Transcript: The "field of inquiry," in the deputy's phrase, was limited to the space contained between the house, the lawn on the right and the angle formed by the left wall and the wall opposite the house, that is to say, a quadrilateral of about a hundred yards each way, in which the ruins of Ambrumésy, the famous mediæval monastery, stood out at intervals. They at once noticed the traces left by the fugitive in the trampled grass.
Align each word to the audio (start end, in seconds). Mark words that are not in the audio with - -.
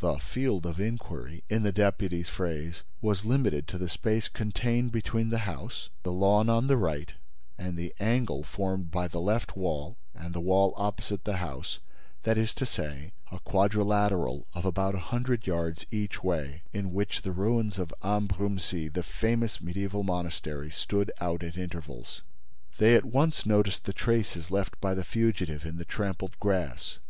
The 0.00 0.16
"field 0.18 0.64
of 0.64 0.80
inquiry," 0.80 1.44
in 1.50 1.62
the 1.62 1.70
deputy's 1.70 2.30
phrase, 2.30 2.82
was 3.02 3.26
limited 3.26 3.68
to 3.68 3.76
the 3.76 3.90
space 3.90 4.28
contained 4.28 4.92
between 4.92 5.28
the 5.28 5.40
house, 5.44 5.90
the 6.04 6.10
lawn 6.10 6.48
on 6.48 6.68
the 6.68 6.78
right 6.78 7.12
and 7.58 7.76
the 7.76 7.94
angle 8.00 8.44
formed 8.44 8.90
by 8.90 9.08
the 9.08 9.20
left 9.20 9.58
wall 9.58 9.98
and 10.14 10.32
the 10.34 10.40
wall 10.40 10.72
opposite 10.78 11.24
the 11.24 11.36
house, 11.36 11.80
that 12.22 12.38
is 12.38 12.54
to 12.54 12.64
say, 12.64 13.12
a 13.30 13.38
quadrilateral 13.40 14.46
of 14.54 14.64
about 14.64 14.94
a 14.94 14.98
hundred 15.10 15.46
yards 15.46 15.84
each 15.90 16.22
way, 16.24 16.62
in 16.72 16.94
which 16.94 17.20
the 17.20 17.32
ruins 17.32 17.78
of 17.78 17.92
Ambrumésy, 18.02 18.90
the 18.90 19.02
famous 19.02 19.58
mediæval 19.58 20.02
monastery, 20.02 20.70
stood 20.70 21.12
out 21.20 21.42
at 21.44 21.58
intervals. 21.58 22.22
They 22.78 22.94
at 22.94 23.04
once 23.04 23.44
noticed 23.44 23.84
the 23.84 23.92
traces 23.92 24.50
left 24.50 24.80
by 24.80 24.94
the 24.94 25.04
fugitive 25.04 25.66
in 25.66 25.76
the 25.76 25.84
trampled 25.84 26.40
grass. 26.40 27.00